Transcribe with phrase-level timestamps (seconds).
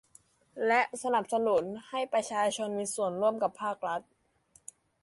[0.67, 4.01] และสนับสนุนให้ประชาชนมีส่วนร่วมกับภาครัฐ